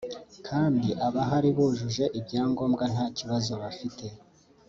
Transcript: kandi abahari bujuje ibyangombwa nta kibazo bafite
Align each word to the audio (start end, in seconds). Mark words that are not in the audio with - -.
kandi 0.47 0.89
abahari 1.07 1.49
bujuje 1.57 2.03
ibyangombwa 2.19 2.83
nta 2.93 3.05
kibazo 3.17 3.51
bafite 3.61 4.05